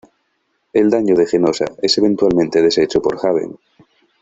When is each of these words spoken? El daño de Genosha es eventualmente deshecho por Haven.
El 0.73 0.89
daño 0.89 1.13
de 1.15 1.27
Genosha 1.27 1.65
es 1.79 1.95
eventualmente 1.99 2.59
deshecho 2.63 3.03
por 3.03 3.19
Haven. 3.23 3.59